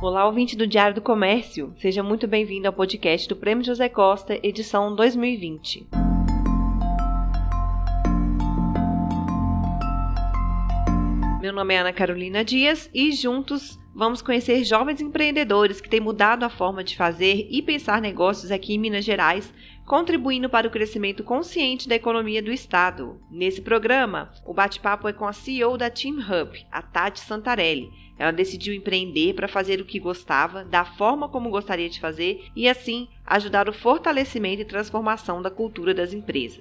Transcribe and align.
Olá, 0.00 0.24
ouvinte 0.26 0.56
do 0.56 0.64
Diário 0.64 0.94
do 0.94 1.02
Comércio. 1.02 1.74
Seja 1.80 2.04
muito 2.04 2.28
bem-vindo 2.28 2.68
ao 2.68 2.72
podcast 2.72 3.28
do 3.28 3.34
Prêmio 3.34 3.64
José 3.64 3.88
Costa, 3.88 4.38
edição 4.44 4.94
2020. 4.94 5.88
Meu 11.40 11.52
nome 11.52 11.74
é 11.74 11.78
Ana 11.78 11.92
Carolina 11.92 12.44
Dias 12.44 12.88
e 12.94 13.10
juntos 13.10 13.76
vamos 13.92 14.22
conhecer 14.22 14.62
jovens 14.62 15.00
empreendedores 15.00 15.80
que 15.80 15.90
têm 15.90 15.98
mudado 15.98 16.44
a 16.44 16.48
forma 16.48 16.84
de 16.84 16.96
fazer 16.96 17.48
e 17.50 17.60
pensar 17.60 18.00
negócios 18.00 18.52
aqui 18.52 18.74
em 18.74 18.78
Minas 18.78 19.04
Gerais, 19.04 19.52
contribuindo 19.84 20.48
para 20.48 20.68
o 20.68 20.70
crescimento 20.70 21.24
consciente 21.24 21.88
da 21.88 21.96
economia 21.96 22.40
do 22.40 22.52
estado. 22.52 23.20
Nesse 23.28 23.60
programa, 23.60 24.30
o 24.46 24.54
bate-papo 24.54 25.08
é 25.08 25.12
com 25.12 25.26
a 25.26 25.32
CEO 25.32 25.76
da 25.76 25.90
Team 25.90 26.18
Hub, 26.18 26.56
a 26.70 26.82
Tati 26.82 27.18
Santarelli. 27.18 27.90
Ela 28.18 28.32
decidiu 28.32 28.74
empreender 28.74 29.34
para 29.34 29.46
fazer 29.46 29.80
o 29.80 29.84
que 29.84 30.00
gostava, 30.00 30.64
da 30.64 30.84
forma 30.84 31.28
como 31.28 31.50
gostaria 31.50 31.88
de 31.88 32.00
fazer 32.00 32.46
e 32.56 32.68
assim 32.68 33.06
ajudar 33.24 33.68
o 33.68 33.72
fortalecimento 33.72 34.62
e 34.62 34.64
transformação 34.64 35.40
da 35.40 35.50
cultura 35.50 35.94
das 35.94 36.12
empresas. 36.12 36.58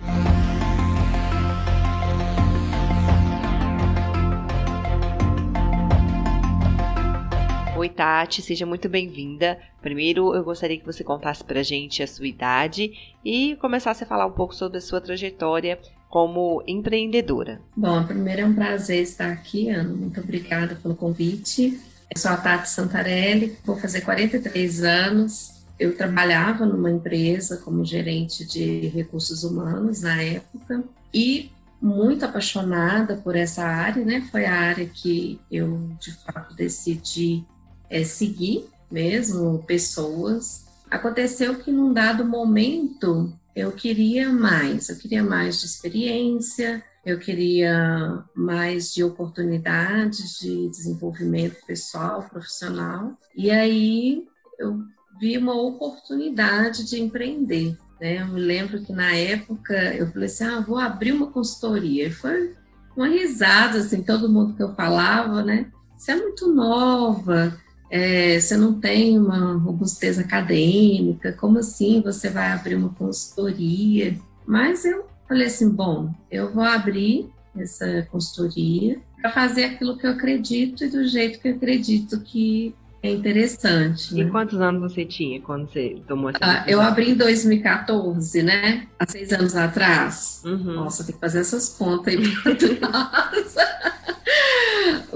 Oi, 7.75 7.89
Tati, 7.89 8.41
seja 8.41 8.65
muito 8.65 8.89
bem-vinda. 8.89 9.59
Primeiro, 9.81 10.33
eu 10.33 10.43
gostaria 10.43 10.79
que 10.79 10.85
você 10.85 11.03
contasse 11.03 11.43
para 11.43 11.59
a 11.59 11.63
gente 11.63 12.01
a 12.01 12.07
sua 12.07 12.27
idade 12.27 12.91
e 13.23 13.55
começasse 13.57 14.03
a 14.03 14.07
falar 14.07 14.25
um 14.25 14.31
pouco 14.31 14.53
sobre 14.53 14.79
a 14.79 14.81
sua 14.81 14.99
trajetória 14.99 15.79
como 16.09 16.63
empreendedora. 16.65 17.61
Bom, 17.75 18.03
primeiro 18.05 18.41
é 18.41 18.45
um 18.45 18.53
prazer 18.53 19.03
estar 19.03 19.31
aqui, 19.31 19.69
Ana. 19.69 19.93
Muito 19.93 20.19
obrigada 20.19 20.75
pelo 20.75 20.95
convite. 20.95 21.79
Eu 22.13 22.19
sou 22.19 22.31
a 22.31 22.37
Tati 22.37 22.69
Santarelli, 22.69 23.57
vou 23.65 23.77
fazer 23.77 24.01
43 24.01 24.83
anos. 24.83 25.57
Eu 25.77 25.95
trabalhava 25.95 26.65
numa 26.65 26.89
empresa 26.89 27.57
como 27.57 27.85
gerente 27.85 28.45
de 28.45 28.87
recursos 28.87 29.43
humanos 29.43 30.01
na 30.01 30.21
época 30.21 30.83
e 31.13 31.51
muito 31.81 32.25
apaixonada 32.25 33.17
por 33.17 33.35
essa 33.35 33.63
área, 33.63 34.03
né? 34.03 34.27
Foi 34.31 34.45
a 34.45 34.53
área 34.53 34.85
que 34.85 35.39
eu 35.51 35.91
de 35.99 36.11
fato 36.13 36.55
decidi 36.55 37.43
é, 37.89 38.03
seguir 38.03 38.65
mesmo 38.89 39.63
pessoas. 39.67 40.65
Aconteceu 40.89 41.55
que 41.59 41.71
num 41.71 41.93
dado 41.93 42.25
momento 42.25 43.33
eu 43.57 43.71
queria 43.71 44.31
mais, 44.31 44.87
eu 44.87 44.95
queria 44.95 45.23
mais 45.23 45.59
de 45.59 45.65
experiência, 45.65 46.83
eu 47.03 47.17
queria 47.17 48.23
mais 48.35 48.93
de 48.93 49.03
oportunidades 49.03 50.37
de 50.39 50.69
desenvolvimento 50.69 51.65
pessoal, 51.65 52.21
profissional. 52.29 53.17
E 53.35 53.49
aí 53.49 54.27
eu 54.59 54.83
vi 55.19 55.39
uma 55.39 55.59
oportunidade 55.59 56.87
de 56.87 57.01
empreender. 57.01 57.75
Né? 57.99 58.21
Eu 58.21 58.27
me 58.27 58.39
lembro 58.39 58.83
que 58.83 58.93
na 58.93 59.15
época 59.15 59.73
eu 59.95 60.11
falei 60.11 60.27
assim: 60.27 60.43
ah, 60.43 60.59
vou 60.59 60.77
abrir 60.77 61.11
uma 61.11 61.31
consultoria. 61.31 62.09
E 62.09 62.11
foi 62.11 62.55
uma 62.95 63.07
risada, 63.07 63.79
assim, 63.79 64.03
todo 64.03 64.29
mundo 64.29 64.53
que 64.53 64.61
eu 64.61 64.75
falava, 64.75 65.41
né? 65.41 65.71
Você 65.97 66.11
é 66.11 66.15
muito 66.15 66.53
nova, 66.53 67.57
é, 67.89 68.39
você 68.39 68.57
não 68.57 68.79
tem 68.79 69.17
uma 69.17 69.53
robustez 69.57 70.19
acadêmica, 70.19 71.31
como 71.33 71.59
assim 71.59 72.01
você 72.01 72.29
vai 72.29 72.51
abrir 72.51 72.75
uma 72.75 72.89
consultoria? 72.89 74.17
Mas 74.45 74.85
eu 74.85 75.05
falei 75.27 75.47
assim, 75.47 75.69
bom, 75.69 76.13
eu 76.31 76.53
vou 76.53 76.63
abrir 76.63 77.29
essa 77.57 78.07
consultoria 78.11 78.99
para 79.21 79.31
fazer 79.31 79.65
aquilo 79.65 79.97
que 79.97 80.05
eu 80.05 80.11
acredito 80.11 80.83
e 80.83 80.89
do 80.89 81.07
jeito 81.07 81.39
que 81.39 81.47
eu 81.47 81.55
acredito 81.55 82.19
que 82.21 82.75
é 83.01 83.11
interessante. 83.11 84.13
E 84.13 84.23
né? 84.23 84.29
quantos 84.29 84.59
anos 84.59 84.93
você 84.93 85.05
tinha 85.05 85.39
quando 85.41 85.71
você 85.71 86.01
tomou 86.07 86.29
essa 86.29 86.39
ah, 86.41 86.63
Eu 86.67 86.81
abri 86.81 87.11
em 87.11 87.15
2014, 87.15 88.43
né? 88.43 88.87
Há 88.99 89.07
seis 89.07 89.31
anos 89.31 89.55
atrás. 89.55 90.41
Uhum. 90.43 90.75
Nossa, 90.75 91.03
tem 91.03 91.13
que 91.13 91.21
fazer 91.21 91.39
essas 91.39 91.69
contas 91.69 92.13
aí. 92.13 92.17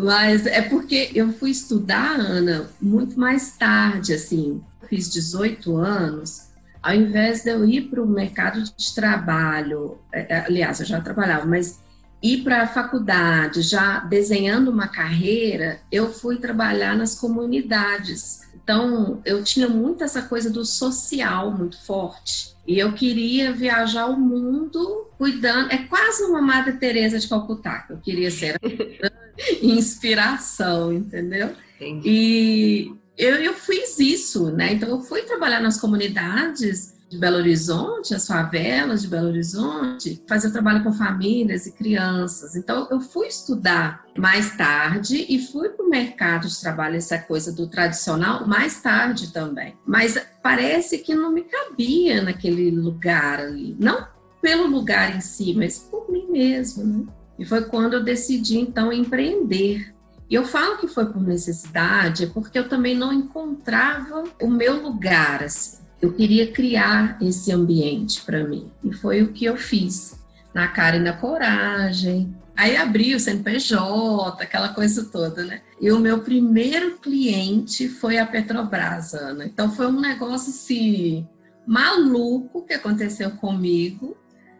Mas 0.01 0.47
é 0.47 0.61
porque 0.63 1.11
eu 1.13 1.31
fui 1.31 1.51
estudar, 1.51 2.19
Ana, 2.19 2.69
muito 2.81 3.19
mais 3.19 3.51
tarde, 3.57 4.13
assim. 4.13 4.61
Fiz 4.89 5.09
18 5.09 5.77
anos. 5.77 6.47
Ao 6.81 6.95
invés 6.95 7.43
de 7.43 7.51
eu 7.51 7.63
ir 7.63 7.89
para 7.89 8.01
o 8.01 8.07
mercado 8.07 8.63
de 8.63 8.95
trabalho, 8.95 9.99
é, 10.11 10.37
é, 10.37 10.45
aliás, 10.45 10.79
eu 10.79 10.85
já 10.87 10.99
trabalhava, 10.99 11.45
mas 11.45 11.79
ir 12.21 12.43
para 12.43 12.63
a 12.63 12.67
faculdade 12.67 13.61
já 13.61 13.99
desenhando 13.99 14.69
uma 14.69 14.87
carreira, 14.87 15.81
eu 15.91 16.11
fui 16.13 16.37
trabalhar 16.37 16.95
nas 16.95 17.15
comunidades. 17.15 18.41
Então, 18.63 19.21
eu 19.25 19.43
tinha 19.43 19.67
muito 19.67 20.03
essa 20.03 20.21
coisa 20.21 20.49
do 20.49 20.63
social 20.63 21.51
muito 21.51 21.83
forte. 21.83 22.55
E 22.67 22.77
eu 22.77 22.93
queria 22.93 23.51
viajar 23.51 24.05
o 24.05 24.19
mundo 24.19 25.09
cuidando. 25.17 25.71
É 25.71 25.77
quase 25.77 26.23
uma 26.23 26.41
Madre 26.41 26.73
Teresa 26.73 27.17
de 27.17 27.27
Calcutá 27.27 27.79
que 27.79 27.93
eu 27.93 27.97
queria 27.97 28.29
ser. 28.29 28.59
inspiração, 29.61 30.93
entendeu? 30.93 31.55
Entendi. 31.75 32.07
E 32.07 32.91
eu, 33.17 33.35
eu 33.35 33.53
fiz 33.55 33.99
isso, 33.99 34.51
né? 34.51 34.73
Então, 34.73 34.89
eu 34.89 35.01
fui 35.01 35.23
trabalhar 35.23 35.59
nas 35.59 35.79
comunidades 35.79 36.93
de 37.11 37.17
Belo 37.17 37.35
Horizonte, 37.35 38.15
as 38.15 38.25
favelas 38.25 39.01
de 39.01 39.09
Belo 39.09 39.27
Horizonte, 39.27 40.23
fazer 40.29 40.49
trabalho 40.49 40.81
com 40.81 40.93
famílias 40.93 41.65
e 41.65 41.73
crianças. 41.73 42.55
Então, 42.55 42.87
eu 42.89 43.01
fui 43.01 43.27
estudar 43.27 44.05
mais 44.17 44.55
tarde 44.55 45.25
e 45.27 45.45
fui 45.45 45.67
para 45.67 45.85
o 45.85 45.89
mercado 45.89 46.47
de 46.47 46.61
trabalho, 46.61 46.95
essa 46.95 47.19
coisa 47.19 47.51
do 47.51 47.67
tradicional, 47.67 48.47
mais 48.47 48.81
tarde 48.81 49.33
também. 49.33 49.75
Mas 49.85 50.17
parece 50.41 50.99
que 50.99 51.13
não 51.13 51.33
me 51.33 51.41
cabia 51.43 52.21
naquele 52.21 52.71
lugar 52.71 53.41
ali. 53.41 53.75
Não 53.77 54.07
pelo 54.41 54.67
lugar 54.67 55.13
em 55.13 55.19
si, 55.19 55.53
mas 55.53 55.79
por 55.79 56.09
mim 56.09 56.27
mesmo, 56.29 56.83
né? 56.85 57.05
E 57.37 57.43
foi 57.43 57.65
quando 57.65 57.93
eu 57.95 58.03
decidi, 58.03 58.57
então, 58.57 58.91
empreender. 58.91 59.93
E 60.29 60.35
eu 60.35 60.45
falo 60.45 60.77
que 60.77 60.87
foi 60.87 61.07
por 61.07 61.21
necessidade, 61.21 62.27
porque 62.27 62.57
eu 62.57 62.69
também 62.69 62.95
não 62.95 63.11
encontrava 63.11 64.23
o 64.41 64.49
meu 64.49 64.81
lugar, 64.81 65.43
assim. 65.43 65.80
Eu 66.01 66.13
queria 66.13 66.51
criar 66.51 67.17
esse 67.21 67.51
ambiente 67.51 68.21
para 68.21 68.43
mim. 68.43 68.71
E 68.83 68.91
foi 68.91 69.21
o 69.21 69.31
que 69.31 69.45
eu 69.45 69.55
fiz, 69.55 70.19
na 70.53 70.67
cara 70.67 70.97
e 70.97 70.99
na 70.99 71.13
coragem. 71.13 72.35
Aí 72.57 72.75
abri 72.75 73.15
o 73.15 73.19
CNPJ, 73.19 74.43
aquela 74.43 74.69
coisa 74.69 75.05
toda, 75.05 75.43
né? 75.43 75.61
E 75.79 75.91
o 75.91 75.99
meu 75.99 76.19
primeiro 76.19 76.97
cliente 76.97 77.87
foi 77.87 78.17
a 78.17 78.25
Petrobras, 78.25 79.13
Ana. 79.13 79.45
Então 79.45 79.71
foi 79.71 79.87
um 79.87 79.99
negócio 79.99 80.49
assim 80.49 81.27
maluco 81.65 82.63
que 82.65 82.73
aconteceu 82.73 83.31
comigo, 83.31 84.17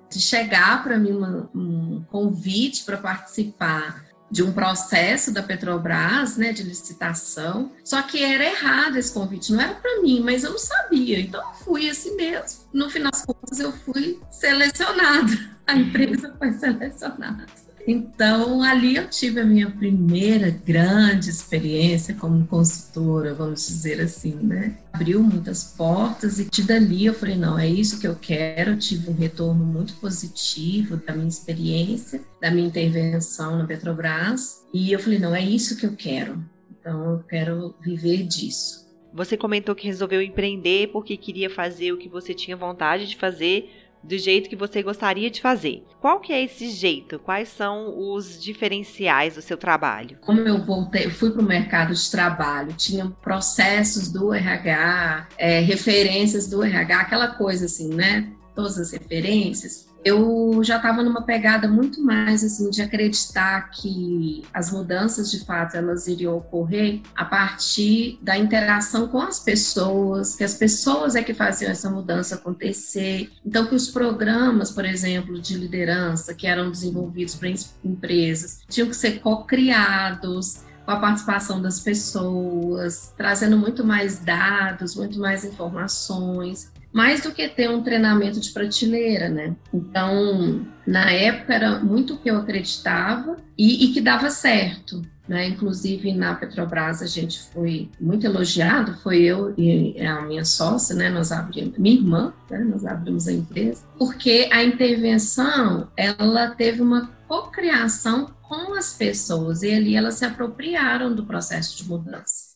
de 0.10 0.20
chegar 0.20 0.84
para 0.84 0.98
mim 0.98 1.12
uma, 1.12 1.50
um 1.56 2.04
convite 2.10 2.84
para 2.84 2.98
participar 2.98 4.11
de 4.32 4.42
um 4.42 4.52
processo 4.54 5.32
da 5.32 5.44
Petrobras, 5.44 6.38
né, 6.38 6.54
de 6.54 6.64
licitação. 6.64 7.72
Só 7.84 8.02
que 8.02 8.24
era 8.24 8.46
errado 8.46 8.98
esse 8.98 9.14
convite, 9.14 9.52
não 9.52 9.62
era 9.62 9.76
para 9.76 10.02
mim, 10.02 10.22
mas 10.24 10.44
eu 10.44 10.52
não 10.52 10.58
sabia. 10.58 11.20
Então 11.20 11.42
eu 11.42 11.54
fui 11.66 11.90
assim 11.90 12.16
mesmo. 12.16 12.62
No 12.74 12.90
final 12.90 13.12
das 13.12 13.26
contas 13.26 13.60
eu 13.60 13.72
fui 13.72 14.20
selecionada. 14.32 15.52
A 15.68 15.76
empresa 15.76 16.34
foi 16.40 16.54
selecionada. 16.54 17.46
Então, 17.88 18.62
ali 18.62 18.96
eu 18.96 19.08
tive 19.10 19.40
a 19.40 19.46
minha 19.46 19.70
primeira 19.70 20.50
grande 20.50 21.30
experiência 21.30 22.16
como 22.16 22.46
consultora, 22.46 23.34
vamos 23.34 23.68
dizer 23.68 24.00
assim, 24.02 24.36
né? 24.36 24.78
Abriu 24.94 25.22
muitas 25.24 25.64
portas 25.64 26.40
e 26.40 26.50
de 26.50 26.64
dali 26.64 27.06
eu 27.06 27.14
falei, 27.14 27.36
não, 27.36 27.58
é 27.58 27.68
isso 27.68 28.00
que 28.00 28.08
eu 28.08 28.16
quero. 28.16 28.72
Eu 28.72 28.80
tive 28.80 29.10
um 29.10 29.16
retorno 29.16 29.66
muito 29.66 29.96
positivo 29.96 30.98
da 30.98 31.14
minha 31.14 31.28
experiência, 31.28 32.22
da 32.42 32.52
minha 32.52 32.68
intervenção 32.68 33.58
na 33.58 33.66
Petrobras. 33.66 34.66
E 34.74 34.92
eu 34.92 35.00
falei, 35.00 35.20
não, 35.20 35.36
é 35.36 35.44
isso 35.44 35.78
que 35.78 35.86
eu 35.86 35.96
quero. 35.96 36.44
Então, 36.70 37.12
eu 37.12 37.20
quero 37.20 37.76
viver 37.82 38.24
disso. 38.24 38.82
Você 39.14 39.36
comentou 39.36 39.76
que 39.76 39.88
resolveu 39.88 40.22
empreender 40.22 40.88
porque 40.88 41.18
queria 41.18 41.50
fazer 41.50 41.92
o 41.92 41.98
que 41.98 42.08
você 42.08 42.34
tinha 42.34 42.56
vontade 42.56 43.08
de 43.08 43.18
fazer 43.18 43.70
do 44.04 44.18
jeito 44.18 44.50
que 44.50 44.56
você 44.56 44.82
gostaria 44.82 45.30
de 45.30 45.42
fazer. 45.42 45.84
Qual 46.00 46.20
que 46.20 46.34
é 46.34 46.44
esse 46.44 46.70
jeito? 46.70 47.20
Quais 47.20 47.50
são 47.50 48.14
os 48.14 48.42
diferenciais 48.42 49.36
do 49.36 49.42
seu 49.42 49.58
trabalho? 49.58 50.18
Como 50.22 50.40
eu 50.40 50.64
voltei, 50.64 51.10
fui 51.10 51.32
para 51.32 51.42
o 51.42 51.46
mercado 51.46 51.94
de 51.94 52.12
trabalho, 52.12 52.74
tinha 52.74 53.06
processos 53.22 54.12
do 54.12 54.34
RH, 54.34 55.28
é, 55.38 55.60
referências 55.60 56.48
do 56.48 56.64
RH, 56.64 57.00
aquela 57.00 57.28
coisa 57.28 57.66
assim, 57.66 57.94
né? 57.94 58.30
Todas 58.56 58.78
as 58.78 58.92
referências 58.92 59.91
eu 60.04 60.64
já 60.64 60.78
estava 60.78 61.04
numa 61.04 61.22
pegada 61.22 61.68
muito 61.68 62.02
mais 62.02 62.44
assim 62.44 62.70
de 62.70 62.82
acreditar 62.82 63.70
que 63.70 64.44
as 64.54 64.72
mudanças 64.72 65.30
de 65.30 65.46
fato 65.46 65.76
elas 65.76 66.08
iriam 66.08 66.38
ocorrer 66.38 67.02
a 67.16 67.24
partir 67.24 68.18
da 68.22 68.38
interação 68.38 69.08
com 69.08 69.22
as 69.22 69.40
pessoas, 69.40 70.36
que 70.36 70.44
as 70.44 70.56
pessoas 70.56 71.16
é 71.16 71.24
que 71.24 71.34
faziam 71.34 71.72
essa 71.72 71.90
mudança 71.90 72.36
acontecer. 72.36 73.32
Então 73.46 73.66
que 73.66 73.76
os 73.76 73.90
programas, 73.90 74.72
por 74.72 74.86
exemplo, 74.86 75.40
de 75.40 75.56
liderança 75.56 76.34
que 76.34 76.48
eram 76.48 76.72
desenvolvidos 76.72 77.36
para 77.36 77.54
empresas 77.84 78.62
tinham 78.68 78.90
que 78.90 78.96
ser 78.96 79.20
co-criados, 79.20 80.62
com 80.86 80.92
a 80.92 81.00
participação 81.00 81.62
das 81.62 81.80
pessoas, 81.80 83.14
trazendo 83.16 83.58
muito 83.58 83.84
mais 83.84 84.20
dados, 84.20 84.96
muito 84.96 85.20
mais 85.20 85.46
informações, 85.46 86.72
mais 86.92 87.22
do 87.22 87.32
que 87.32 87.48
ter 87.48 87.70
um 87.70 87.82
treinamento 87.82 88.40
de 88.40 88.52
prateleira, 88.52 89.30
né? 89.30 89.56
Então, 89.74 90.66
na 90.86 91.12
época 91.12 91.54
era 91.54 91.80
muito 91.80 92.16
o 92.16 92.18
que 92.18 92.30
eu 92.30 92.38
acreditava 92.38 93.38
e, 93.58 93.86
e 93.86 93.94
que 93.94 94.02
dava 94.02 94.30
certo. 94.30 95.02
Né? 95.28 95.48
Inclusive 95.48 96.12
na 96.14 96.36
Petrobras 96.36 97.02
a 97.02 97.06
gente 97.06 97.40
foi 97.54 97.90
muito 98.00 98.26
elogiado, 98.26 98.98
foi 98.98 99.22
eu 99.22 99.54
e 99.58 99.96
a 100.02 100.22
minha 100.24 100.44
sócia, 100.44 100.94
né? 100.94 101.10
Nós 101.10 101.32
abrimos, 101.32 101.78
minha 101.78 101.96
irmã, 101.96 102.34
né? 102.50 102.60
nós 102.60 102.86
abrimos 102.86 103.30
a 103.30 103.32
empresa, 103.32 103.84
porque 103.98 104.50
a 104.52 104.62
intervenção 104.62 105.88
ela 105.96 106.50
teve 106.50 106.82
uma 106.82 107.10
cocriação 107.30 108.34
com 108.42 108.74
as 108.74 108.94
pessoas 108.94 109.64
e 109.64 109.72
ali 109.72 109.96
elas 109.96 110.16
se 110.16 110.26
apropriaram 110.26 111.16
do 111.16 111.26
processo 111.26 111.78
de 111.78 111.88
mudança. 111.88 112.51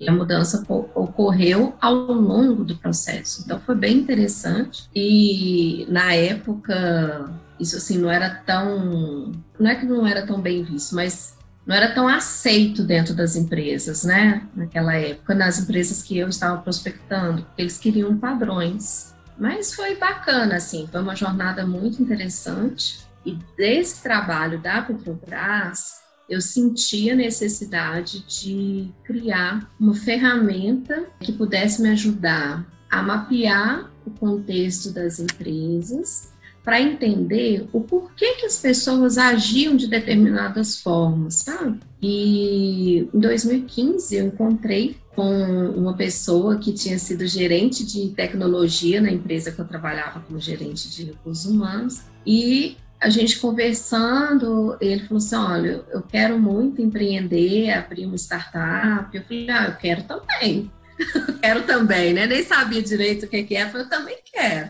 E 0.00 0.08
a 0.08 0.12
mudança 0.12 0.64
ocorreu 0.94 1.76
ao 1.78 1.94
longo 1.94 2.64
do 2.64 2.74
processo. 2.76 3.42
Então 3.44 3.60
foi 3.60 3.74
bem 3.74 3.98
interessante. 3.98 4.88
E 4.96 5.86
na 5.90 6.14
época, 6.14 7.30
isso 7.60 7.76
assim 7.76 7.98
não 7.98 8.10
era 8.10 8.30
tão. 8.30 9.30
Não 9.58 9.70
é 9.70 9.74
que 9.74 9.84
não 9.84 10.06
era 10.06 10.26
tão 10.26 10.40
bem 10.40 10.64
visto, 10.64 10.94
mas 10.94 11.36
não 11.66 11.76
era 11.76 11.92
tão 11.92 12.08
aceito 12.08 12.82
dentro 12.82 13.14
das 13.14 13.36
empresas, 13.36 14.02
né? 14.02 14.48
Naquela 14.56 14.94
época, 14.94 15.34
nas 15.34 15.58
empresas 15.60 16.02
que 16.02 16.16
eu 16.16 16.28
estava 16.28 16.60
prospectando, 16.62 17.46
eles 17.58 17.76
queriam 17.76 18.16
padrões. 18.16 19.14
Mas 19.38 19.74
foi 19.74 19.96
bacana, 19.96 20.56
assim, 20.56 20.88
foi 20.90 21.00
uma 21.00 21.14
jornada 21.14 21.66
muito 21.66 22.02
interessante. 22.02 23.06
E 23.24 23.38
desse 23.56 24.02
trabalho 24.02 24.58
da 24.58 24.80
Petrobras, 24.82 25.99
eu 26.30 26.40
senti 26.40 27.10
a 27.10 27.16
necessidade 27.16 28.24
de 28.26 28.88
criar 29.02 29.68
uma 29.80 29.94
ferramenta 29.94 31.06
que 31.18 31.32
pudesse 31.32 31.82
me 31.82 31.88
ajudar 31.90 32.64
a 32.88 33.02
mapear 33.02 33.90
o 34.06 34.10
contexto 34.12 34.92
das 34.92 35.18
empresas 35.18 36.30
para 36.62 36.80
entender 36.80 37.68
o 37.72 37.80
porquê 37.80 38.34
que 38.36 38.46
as 38.46 38.58
pessoas 38.58 39.18
agiam 39.18 39.74
de 39.74 39.88
determinadas 39.88 40.78
formas, 40.78 41.36
sabe? 41.36 41.80
E 42.00 43.08
em 43.12 43.18
2015 43.18 44.14
eu 44.14 44.26
encontrei 44.26 44.96
com 45.16 45.70
uma 45.70 45.96
pessoa 45.96 46.58
que 46.58 46.72
tinha 46.72 46.98
sido 46.98 47.26
gerente 47.26 47.84
de 47.84 48.10
tecnologia 48.10 49.00
na 49.00 49.10
empresa 49.10 49.50
que 49.50 49.58
eu 49.58 49.66
trabalhava 49.66 50.20
como 50.20 50.38
gerente 50.38 50.88
de 50.90 51.04
recursos 51.06 51.46
humanos 51.46 52.02
e 52.24 52.76
a 53.00 53.08
gente 53.08 53.38
conversando, 53.40 54.76
ele 54.80 55.00
falou 55.04 55.18
assim: 55.18 55.34
Olha, 55.34 55.84
eu 55.90 56.02
quero 56.02 56.38
muito 56.38 56.82
empreender, 56.82 57.70
abrir 57.70 58.04
uma 58.04 58.16
startup. 58.16 59.16
Eu 59.16 59.22
falei: 59.22 59.50
Ah, 59.50 59.66
eu 59.68 59.76
quero 59.76 60.02
também. 60.04 60.70
quero 61.40 61.62
também, 61.62 62.12
né? 62.12 62.26
Nem 62.26 62.44
sabia 62.44 62.82
direito 62.82 63.24
o 63.24 63.28
que, 63.28 63.42
que 63.42 63.56
era, 63.56 63.70
eu 63.78 63.88
também 63.88 64.18
quero. 64.30 64.68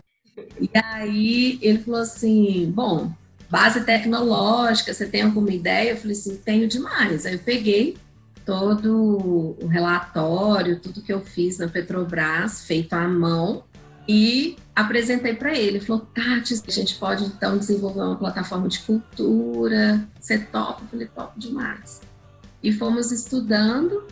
E 0.59 0.69
aí 0.73 1.59
ele 1.61 1.79
falou 1.79 1.99
assim: 1.99 2.71
Bom, 2.73 3.11
base 3.49 3.83
tecnológica, 3.83 4.93
você 4.93 5.05
tem 5.05 5.23
alguma 5.23 5.51
ideia? 5.51 5.91
Eu 5.91 5.97
falei 5.97 6.15
assim: 6.15 6.37
Tenho 6.37 6.69
demais. 6.69 7.25
Aí 7.25 7.33
eu 7.33 7.39
peguei 7.39 7.97
todo 8.45 9.57
o 9.61 9.67
relatório, 9.67 10.79
tudo 10.79 11.01
que 11.01 11.13
eu 11.13 11.19
fiz 11.19 11.57
na 11.57 11.67
Petrobras, 11.67 12.65
feito 12.65 12.93
à 12.93 13.07
mão, 13.07 13.63
e 14.11 14.57
apresentei 14.75 15.33
para 15.33 15.57
ele. 15.57 15.79
Falou, 15.79 16.05
Tati, 16.13 16.61
a 16.67 16.71
gente 16.71 16.95
pode 16.95 17.23
então 17.23 17.57
desenvolver 17.57 18.01
uma 18.01 18.17
plataforma 18.17 18.67
de 18.67 18.79
cultura. 18.79 20.05
Você 20.19 20.37
topa? 20.37 20.81
Eu 20.81 20.87
falei, 20.89 21.07
top 21.07 21.39
demais. 21.39 22.01
E 22.61 22.73
fomos 22.73 23.09
estudando, 23.09 24.03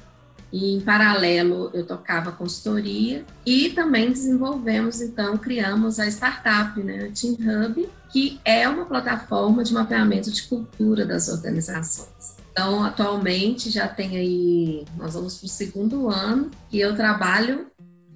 e 0.53 0.77
em 0.77 0.79
paralelo 0.79 1.69
eu 1.73 1.85
tocava 1.85 2.31
consultoria 2.31 3.25
e 3.45 3.71
também 3.71 4.09
desenvolvemos, 4.09 5.01
então, 5.01 5.37
criamos 5.37 5.99
a 5.99 6.07
startup, 6.07 6.81
né, 6.81 7.09
a 7.09 7.11
Team 7.11 7.33
Hub, 7.33 7.89
que 8.09 8.39
é 8.45 8.69
uma 8.69 8.85
plataforma 8.85 9.65
de 9.65 9.73
mapeamento 9.73 10.31
de 10.31 10.43
cultura 10.43 11.05
das 11.05 11.27
organizações. 11.27 12.37
Então, 12.51 12.83
atualmente 12.83 13.69
já 13.69 13.87
tem 13.87 14.17
aí, 14.17 14.85
nós 14.97 15.13
vamos 15.13 15.37
para 15.37 15.45
o 15.45 15.49
segundo 15.49 16.09
ano, 16.09 16.49
que 16.69 16.79
eu 16.79 16.95
trabalho 16.95 17.67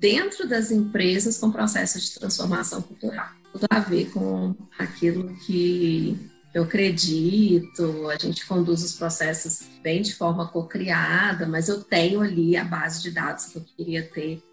dentro 0.04 0.46
das 0.46 0.70
empresas 0.70 1.38
com 1.38 1.50
processos 1.50 2.04
de 2.04 2.20
transformação 2.20 2.82
cultural. 2.82 3.30
Tudo 3.54 3.66
a 3.70 3.80
ver 3.80 4.12
com 4.12 4.54
aquilo 4.78 5.34
que 5.46 6.30
eu 6.54 6.64
acredito, 6.64 8.10
a 8.10 8.18
gente 8.18 8.46
conduz 8.46 8.84
os 8.84 8.96
processos 8.96 9.62
bem 9.82 10.02
de 10.02 10.14
forma 10.14 10.50
co-criada, 10.50 11.48
mas 11.48 11.70
eu 11.70 11.82
tenho 11.82 12.20
ali 12.20 12.58
a 12.58 12.66
base 12.66 13.02
de 13.02 13.12
dados 13.12 13.46
que 13.46 13.58
eu 13.58 13.64
queria 13.78 14.04
ter 14.04 14.44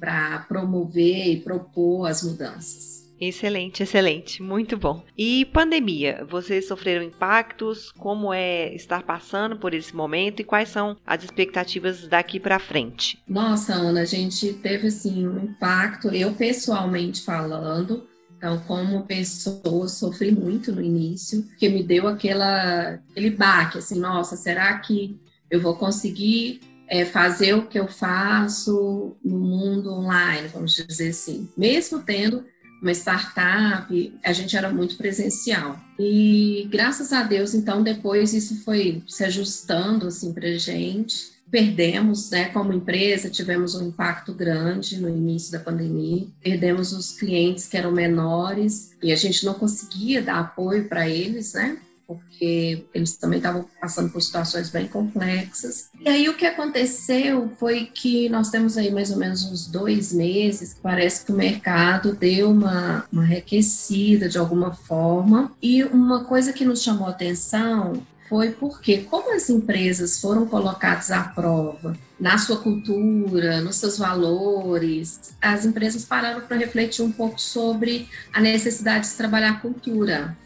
para 0.00 0.38
promover 0.48 1.26
e 1.28 1.40
propor 1.40 2.06
as 2.06 2.22
mudanças. 2.22 3.03
Excelente, 3.28 3.82
excelente, 3.82 4.42
muito 4.42 4.76
bom. 4.76 5.02
E 5.16 5.46
pandemia, 5.46 6.26
vocês 6.28 6.68
sofreram 6.68 7.02
impactos? 7.02 7.90
Como 7.92 8.32
é 8.32 8.74
estar 8.74 9.02
passando 9.02 9.56
por 9.56 9.72
esse 9.72 9.96
momento 9.96 10.40
e 10.40 10.44
quais 10.44 10.68
são 10.68 10.96
as 11.06 11.24
expectativas 11.24 12.06
daqui 12.06 12.38
para 12.38 12.58
frente? 12.58 13.18
Nossa, 13.26 13.72
Ana, 13.72 14.02
a 14.02 14.04
gente 14.04 14.52
teve 14.54 14.88
assim 14.88 15.26
um 15.26 15.38
impacto, 15.42 16.08
eu 16.08 16.34
pessoalmente 16.34 17.22
falando, 17.22 18.06
então, 18.36 18.58
como 18.66 19.06
pessoa, 19.06 19.88
sofri 19.88 20.30
muito 20.30 20.70
no 20.70 20.82
início, 20.82 21.44
porque 21.44 21.66
me 21.68 21.82
deu 21.82 22.06
aquela, 22.06 23.00
aquele 23.10 23.30
baque, 23.30 23.78
assim, 23.78 23.98
nossa, 23.98 24.36
será 24.36 24.78
que 24.80 25.18
eu 25.50 25.62
vou 25.62 25.76
conseguir 25.76 26.60
é, 26.86 27.06
fazer 27.06 27.54
o 27.54 27.66
que 27.66 27.78
eu 27.78 27.88
faço 27.88 29.16
no 29.24 29.38
mundo 29.38 29.90
online, 29.92 30.48
vamos 30.48 30.74
dizer 30.74 31.08
assim, 31.08 31.48
mesmo 31.56 32.02
tendo 32.02 32.44
uma 32.84 32.92
startup, 32.92 34.14
a 34.22 34.32
gente 34.32 34.56
era 34.56 34.70
muito 34.70 34.96
presencial. 34.96 35.80
E 35.98 36.68
graças 36.70 37.12
a 37.12 37.22
Deus, 37.22 37.54
então, 37.54 37.82
depois 37.82 38.34
isso 38.34 38.62
foi 38.62 39.02
se 39.08 39.24
ajustando 39.24 40.06
assim 40.06 40.32
para 40.32 40.56
gente. 40.58 41.32
Perdemos, 41.50 42.30
né, 42.30 42.46
como 42.46 42.72
empresa, 42.72 43.30
tivemos 43.30 43.74
um 43.74 43.88
impacto 43.88 44.34
grande 44.34 45.00
no 45.00 45.08
início 45.08 45.52
da 45.52 45.60
pandemia. 45.60 46.26
Perdemos 46.42 46.92
os 46.92 47.12
clientes 47.12 47.66
que 47.66 47.76
eram 47.76 47.92
menores 47.92 48.90
e 49.02 49.12
a 49.12 49.16
gente 49.16 49.44
não 49.46 49.54
conseguia 49.54 50.20
dar 50.20 50.40
apoio 50.40 50.88
para 50.88 51.08
eles, 51.08 51.54
né? 51.54 51.78
Porque 52.14 52.84
eles 52.94 53.16
também 53.16 53.38
estavam 53.38 53.66
passando 53.80 54.10
por 54.10 54.20
situações 54.20 54.70
bem 54.70 54.86
complexas. 54.86 55.90
E 56.00 56.08
aí 56.08 56.28
o 56.28 56.36
que 56.36 56.46
aconteceu 56.46 57.50
foi 57.58 57.86
que 57.86 58.28
nós 58.28 58.50
temos 58.50 58.76
aí 58.76 58.90
mais 58.90 59.10
ou 59.10 59.16
menos 59.16 59.44
uns 59.44 59.66
dois 59.66 60.12
meses, 60.12 60.76
parece 60.82 61.24
que 61.24 61.32
o 61.32 61.36
mercado 61.36 62.14
deu 62.14 62.50
uma, 62.50 63.04
uma 63.12 63.24
requecida 63.24 64.28
de 64.28 64.38
alguma 64.38 64.74
forma. 64.74 65.52
E 65.62 65.82
uma 65.84 66.24
coisa 66.24 66.52
que 66.52 66.64
nos 66.64 66.82
chamou 66.82 67.08
atenção 67.08 68.02
foi 68.28 68.50
porque, 68.50 69.02
como 69.02 69.34
as 69.34 69.50
empresas 69.50 70.20
foram 70.20 70.46
colocadas 70.46 71.10
à 71.10 71.22
prova 71.22 71.96
na 72.18 72.38
sua 72.38 72.56
cultura, 72.56 73.60
nos 73.60 73.76
seus 73.76 73.98
valores, 73.98 75.34
as 75.40 75.64
empresas 75.64 76.04
pararam 76.04 76.40
para 76.40 76.56
refletir 76.56 77.02
um 77.02 77.12
pouco 77.12 77.40
sobre 77.40 78.08
a 78.32 78.40
necessidade 78.40 79.08
de 79.08 79.14
trabalhar 79.14 79.60
cultura 79.60 80.36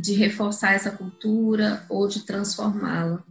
de 0.00 0.14
reforçar 0.14 0.74
essa 0.74 0.90
cultura 0.90 1.84
ou 1.88 2.06
de 2.06 2.20
transformá-la. 2.20 3.22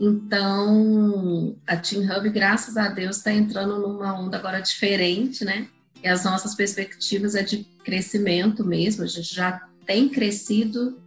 Então, 0.00 1.56
a 1.66 1.76
Team 1.76 2.04
Hub, 2.04 2.30
graças 2.30 2.76
a 2.76 2.88
Deus, 2.88 3.16
está 3.16 3.32
entrando 3.32 3.78
numa 3.78 4.18
onda 4.18 4.36
agora 4.36 4.60
diferente, 4.60 5.44
né? 5.44 5.66
E 6.02 6.08
as 6.08 6.24
nossas 6.24 6.54
perspectivas 6.54 7.34
é 7.34 7.42
de 7.42 7.64
crescimento 7.84 8.64
mesmo. 8.64 9.02
A 9.02 9.06
gente 9.06 9.34
já 9.34 9.60
tem 9.84 10.08
crescido 10.08 10.98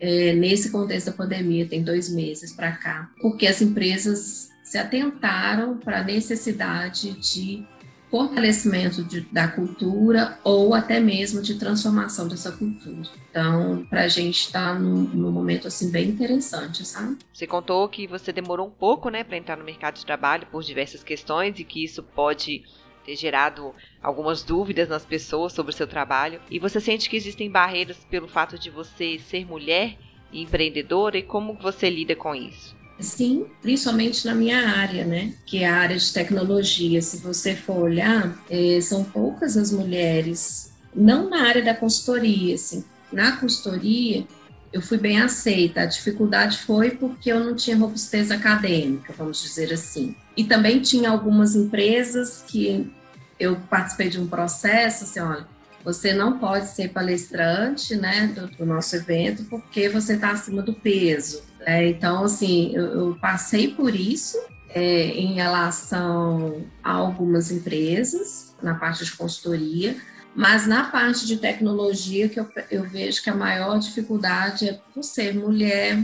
é, 0.00 0.32
nesse 0.32 0.70
contexto 0.70 1.06
da 1.06 1.12
pandemia, 1.12 1.66
tem 1.66 1.84
dois 1.84 2.08
meses 2.08 2.52
para 2.52 2.72
cá, 2.72 3.10
porque 3.20 3.46
as 3.46 3.60
empresas 3.60 4.48
se 4.64 4.78
atentaram 4.78 5.76
para 5.76 6.00
a 6.00 6.04
necessidade 6.04 7.12
de 7.20 7.66
fortalecimento 8.10 9.04
de, 9.04 9.20
da 9.20 9.46
cultura 9.48 10.38
ou 10.42 10.74
até 10.74 10.98
mesmo 10.98 11.40
de 11.40 11.54
transformação 11.54 12.26
dessa 12.26 12.50
cultura. 12.50 13.08
Então, 13.30 13.86
para 13.88 14.02
a 14.02 14.08
gente 14.08 14.40
está 14.40 14.74
num, 14.74 15.02
num, 15.02 15.30
momento 15.30 15.68
assim 15.68 15.90
bem 15.90 16.08
interessante, 16.08 16.84
sabe? 16.84 17.16
Você 17.32 17.46
contou 17.46 17.88
que 17.88 18.06
você 18.06 18.32
demorou 18.32 18.66
um 18.66 18.70
pouco, 18.70 19.08
né, 19.08 19.22
para 19.22 19.36
entrar 19.36 19.56
no 19.56 19.64
mercado 19.64 19.94
de 19.94 20.04
trabalho 20.04 20.46
por 20.50 20.62
diversas 20.62 21.04
questões 21.04 21.58
e 21.58 21.64
que 21.64 21.84
isso 21.84 22.02
pode 22.02 22.64
ter 23.04 23.16
gerado 23.16 23.74
algumas 24.02 24.42
dúvidas 24.42 24.88
nas 24.88 25.04
pessoas 25.04 25.52
sobre 25.52 25.72
o 25.72 25.76
seu 25.76 25.86
trabalho. 25.86 26.40
E 26.50 26.58
você 26.58 26.80
sente 26.80 27.08
que 27.08 27.16
existem 27.16 27.50
barreiras 27.50 28.04
pelo 28.10 28.28
fato 28.28 28.58
de 28.58 28.70
você 28.70 29.18
ser 29.18 29.46
mulher 29.46 29.96
e 30.32 30.42
empreendedora 30.42 31.16
e 31.16 31.22
como 31.22 31.54
você 31.54 31.88
lida 31.88 32.16
com 32.16 32.34
isso? 32.34 32.79
Sim, 33.00 33.46
principalmente 33.62 34.26
na 34.26 34.34
minha 34.34 34.68
área, 34.68 35.04
né? 35.04 35.32
Que 35.46 35.62
é 35.62 35.68
a 35.68 35.76
área 35.76 35.96
de 35.96 36.12
tecnologia. 36.12 37.00
Se 37.00 37.16
você 37.18 37.56
for 37.56 37.78
olhar, 37.78 38.38
é, 38.48 38.80
são 38.80 39.02
poucas 39.04 39.56
as 39.56 39.72
mulheres, 39.72 40.70
não 40.94 41.28
na 41.30 41.42
área 41.42 41.64
da 41.64 41.74
consultoria, 41.74 42.54
assim. 42.54 42.84
Na 43.12 43.36
consultoria, 43.36 44.24
eu 44.72 44.80
fui 44.80 44.98
bem 44.98 45.20
aceita. 45.20 45.80
A 45.80 45.86
dificuldade 45.86 46.58
foi 46.58 46.90
porque 46.90 47.32
eu 47.32 47.40
não 47.40 47.56
tinha 47.56 47.76
robustez 47.76 48.30
acadêmica, 48.30 49.14
vamos 49.16 49.42
dizer 49.42 49.72
assim. 49.72 50.14
E 50.36 50.44
também 50.44 50.80
tinha 50.80 51.10
algumas 51.10 51.54
empresas 51.56 52.44
que 52.46 52.90
eu 53.38 53.56
participei 53.68 54.08
de 54.08 54.20
um 54.20 54.26
processo, 54.26 55.04
assim, 55.04 55.20
olha, 55.20 55.46
você 55.82 56.12
não 56.12 56.38
pode 56.38 56.68
ser 56.68 56.90
palestrante, 56.90 57.96
né, 57.96 58.26
do, 58.34 58.46
do 58.48 58.66
nosso 58.66 58.94
evento, 58.96 59.44
porque 59.44 59.88
você 59.88 60.14
está 60.14 60.32
acima 60.32 60.62
do 60.62 60.74
peso. 60.74 61.42
É, 61.60 61.88
então, 61.88 62.24
assim, 62.24 62.74
eu, 62.74 62.84
eu, 62.86 63.18
passei 63.20 63.68
por 63.68 63.94
isso 63.94 64.38
é, 64.70 65.08
em 65.08 65.34
relação 65.34 66.64
a 66.82 66.92
algumas 66.92 67.50
empresas, 67.50 68.54
na 68.62 68.74
parte 68.74 69.04
de 69.04 69.12
consultoria, 69.12 69.96
mas 70.34 70.66
na 70.66 70.84
parte 70.84 71.26
de 71.26 71.36
tecnologia, 71.36 72.28
que 72.28 72.40
eu, 72.40 72.48
eu 72.70 72.84
vejo 72.84 73.22
que 73.22 73.30
a 73.30 73.34
maior 73.34 73.78
dificuldade 73.78 74.68
é 74.68 74.80
por 74.94 75.02
ser 75.02 75.34
mulher, 75.34 76.02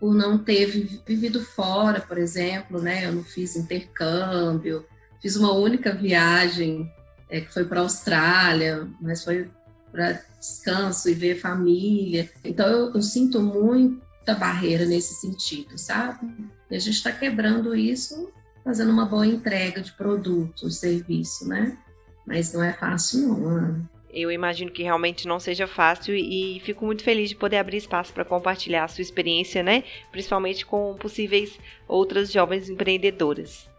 por 0.00 0.14
não 0.14 0.36
ter 0.36 0.66
vivido 1.06 1.40
fora, 1.40 2.00
por 2.00 2.18
exemplo, 2.18 2.80
né? 2.80 3.06
Eu 3.06 3.12
não 3.12 3.22
fiz 3.22 3.56
intercâmbio, 3.56 4.84
fiz 5.20 5.36
uma 5.36 5.52
única 5.52 5.92
viagem 5.92 6.90
é, 7.30 7.40
que 7.40 7.52
foi 7.52 7.64
para 7.64 7.80
a 7.80 7.82
Austrália, 7.84 8.88
mas 9.00 9.22
foi 9.22 9.48
para 9.92 10.20
descanso 10.40 11.08
e 11.08 11.14
ver 11.14 11.40
família. 11.40 12.28
Então 12.42 12.66
eu, 12.66 12.94
eu 12.94 13.02
sinto 13.02 13.40
muita 13.40 14.11
barreira 14.34 14.84
nesse 14.86 15.14
sentido, 15.14 15.76
sabe? 15.76 16.26
E 16.70 16.76
a 16.76 16.78
gente 16.78 16.94
está 16.94 17.12
quebrando 17.12 17.74
isso 17.74 18.32
fazendo 18.64 18.92
uma 18.92 19.06
boa 19.06 19.26
entrega 19.26 19.80
de 19.80 19.92
produto, 19.92 20.70
serviço, 20.70 21.48
né? 21.48 21.76
Mas 22.26 22.52
não 22.52 22.62
é 22.62 22.72
fácil, 22.72 23.28
não. 23.28 23.48
Ana. 23.48 23.90
Eu 24.12 24.30
imagino 24.30 24.70
que 24.70 24.82
realmente 24.82 25.26
não 25.26 25.40
seja 25.40 25.66
fácil 25.66 26.14
e 26.14 26.60
fico 26.64 26.84
muito 26.84 27.02
feliz 27.02 27.30
de 27.30 27.34
poder 27.34 27.56
abrir 27.56 27.78
espaço 27.78 28.12
para 28.12 28.26
compartilhar 28.26 28.84
a 28.84 28.88
sua 28.88 29.00
experiência, 29.00 29.62
né? 29.62 29.84
Principalmente 30.10 30.66
com 30.66 30.94
possíveis 31.00 31.58
outras 31.88 32.30
jovens 32.30 32.68
empreendedoras. 32.68 33.71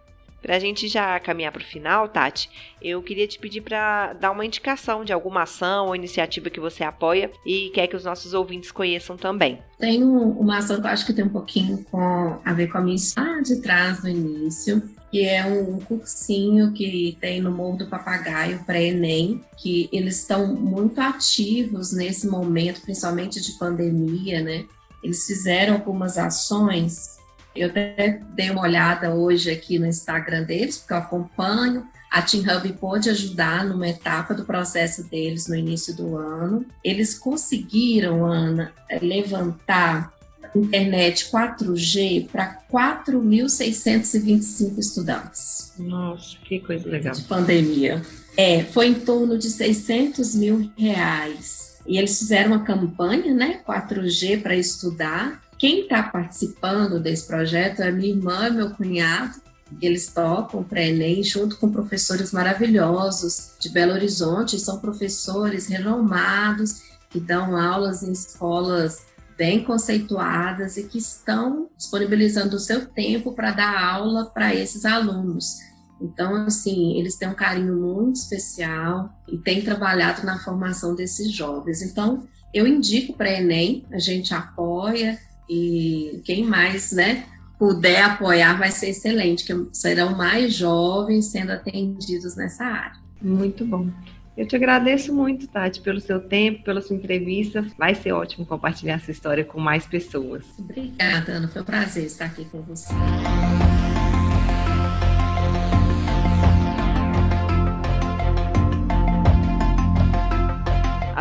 Para 0.43 0.57
a 0.57 0.59
gente 0.59 0.89
já 0.89 1.17
caminhar 1.21 1.53
para 1.53 1.62
o 1.62 1.65
final, 1.65 2.09
Tati, 2.09 2.50
eu 2.81 3.01
queria 3.01 3.25
te 3.25 3.39
pedir 3.39 3.62
para 3.62 4.12
dar 4.12 4.29
uma 4.29 4.45
indicação 4.45 5.05
de 5.05 5.13
alguma 5.13 5.43
ação 5.43 5.88
ou 5.88 5.95
iniciativa 5.95 6.50
que 6.50 6.59
você 6.59 6.83
apoia 6.83 7.31
e 7.45 7.71
quer 7.73 7.88
que 7.88 7.95
os 7.95 8.03
nossos 8.03 8.33
ouvintes 8.33 8.69
conheçam 8.69 9.15
também. 9.15 9.59
Tem 9.79 10.03
uma 10.03 10.57
ação 10.57 10.81
que 10.81 10.85
eu 10.85 10.91
acho 10.91 11.05
que 11.05 11.13
tem 11.13 11.23
um 11.23 11.29
pouquinho 11.29 11.85
com, 11.89 12.41
a 12.43 12.53
ver 12.53 12.67
com 12.67 12.77
a 12.77 12.81
minha 12.81 12.97
história 12.97 13.41
de 13.41 13.62
trás 13.62 14.03
no 14.03 14.09
início, 14.09 14.83
que 15.09 15.23
é 15.23 15.45
um 15.45 15.79
cursinho 15.79 16.73
que 16.73 17.17
tem 17.21 17.41
no 17.41 17.50
Morro 17.50 17.77
do 17.77 17.88
Papagaio 17.88 18.65
para 18.65 18.81
Enem, 18.81 19.41
que 19.57 19.88
eles 19.93 20.19
estão 20.19 20.53
muito 20.53 21.00
ativos 21.00 21.93
nesse 21.93 22.27
momento, 22.27 22.81
principalmente 22.81 23.39
de 23.39 23.53
pandemia, 23.53 24.41
né? 24.41 24.65
Eles 25.01 25.25
fizeram 25.25 25.75
algumas 25.75 26.17
ações 26.17 27.23
eu 27.55 27.69
até 27.69 28.19
dei 28.33 28.50
uma 28.50 28.62
olhada 28.62 29.13
hoje 29.13 29.51
aqui 29.51 29.77
no 29.77 29.86
Instagram 29.86 30.43
deles, 30.43 30.77
porque 30.77 30.93
eu 30.93 30.98
acompanho. 30.98 31.86
A 32.12 32.22
Team 32.22 32.43
Hub 32.43 32.74
pôde 32.74 33.10
ajudar 33.10 33.65
numa 33.65 33.88
etapa 33.88 34.36
do 34.36 34.45
processo 34.45 35.10
deles 35.10 35.48
no 35.48 35.55
início 35.55 35.95
do 35.95 36.15
ano. 36.15 36.65
Eles 36.83 37.17
conseguiram, 37.17 38.25
Ana, 38.25 38.72
eh, 38.89 39.00
levantar 39.00 40.13
internet 40.55 41.29
4G 41.31 42.27
para 42.31 42.60
4.625 42.72 44.77
estudantes. 44.77 45.74
Nossa, 45.77 46.38
que 46.43 46.60
coisa 46.60 46.88
legal. 46.88 47.15
De 47.15 47.24
pandemia. 47.24 48.01
É, 48.38 48.63
foi 48.63 48.88
em 48.88 48.95
torno 48.95 49.38
de 49.38 49.50
600 49.50 50.36
mil 50.36 50.72
reais. 50.77 51.74
E 51.86 51.98
eles 51.98 52.17
fizeram 52.17 52.51
uma 52.51 52.63
campanha, 52.63 53.33
né, 53.33 53.60
4G 53.65 54.41
para 54.41 54.55
estudar, 54.55 55.41
quem 55.63 55.84
está 55.84 56.03
participando 56.03 57.00
desse 57.00 57.25
projeto 57.25 57.82
é 57.82 57.89
minha 57.89 58.10
irmã 58.10 58.50
e 58.50 58.51
meu 58.51 58.72
cunhado. 58.72 59.41
Eles 59.82 60.08
tocam 60.08 60.62
para 60.62 60.84
Enem 60.84 61.24
junto 61.24 61.55
com 61.55 61.72
professores 61.72 62.34
maravilhosos 62.34 63.53
de 63.62 63.70
Belo 63.70 63.93
Horizonte. 63.93 64.60
São 64.60 64.82
professores 64.82 65.67
renomados 65.67 66.82
que 67.10 67.17
dão 67.17 67.55
aulas 67.55 68.03
em 68.03 68.12
escolas 68.12 69.05
bem 69.38 69.63
conceituadas 69.63 70.75
e 70.75 70.84
que 70.84 70.98
estão 70.98 71.70
disponibilizando 71.77 72.58
o 72.58 72.60
seu 72.60 72.86
tempo 72.88 73.32
para 73.32 73.51
dar 73.51 73.82
aula 73.82 74.25
para 74.25 74.53
esses 74.53 74.84
alunos. 74.84 75.60
Então, 76.01 76.36
assim, 76.46 77.00
eles 77.00 77.15
têm 77.15 77.29
um 77.29 77.34
carinho 77.34 77.77
muito 77.79 78.17
especial 78.17 79.17
e 79.29 79.38
têm 79.38 79.62
trabalhado 79.62 80.25
na 80.25 80.38
formação 80.39 80.93
desses 80.93 81.32
jovens. 81.32 81.82
Então, 81.82 82.27
eu 82.53 82.67
indico 82.67 83.13
para 83.13 83.32
Enem, 83.32 83.86
a 83.93 83.98
gente 83.98 84.34
apoia, 84.34 85.17
e 85.53 86.22
quem 86.24 86.43
mais, 86.45 86.91
né, 86.91 87.25
puder 87.60 88.03
apoiar 88.03 88.57
vai 88.57 88.72
ser 88.72 88.89
excelente, 88.89 89.45
que 89.45 89.53
serão 89.72 90.15
mais 90.15 90.53
jovens 90.53 91.25
sendo 91.25 91.51
atendidos 91.51 92.36
nessa 92.36 92.65
área. 92.65 92.98
Muito 93.22 93.65
bom. 93.65 93.88
Eu 94.36 94.48
te 94.48 94.55
agradeço 94.55 95.13
muito, 95.13 95.48
Tati, 95.48 95.79
pelo 95.79 96.01
seu 96.01 96.19
tempo, 96.19 96.63
pela 96.63 96.81
sua 96.81 96.95
entrevista. 96.95 97.63
Vai 97.77 97.93
ser 97.93 98.13
ótimo 98.13 98.45
compartilhar 98.45 98.95
essa 98.95 99.12
história 99.12 99.45
com 99.45 99.60
mais 99.60 99.86
pessoas. 99.86 100.43
Obrigada, 100.57 101.33
Ana. 101.33 101.48
Foi 101.48 101.62
um 101.62 101.65
prazer 101.65 102.05
estar 102.05 102.25
aqui 102.25 102.43
com 102.45 102.62
você. 102.63 102.91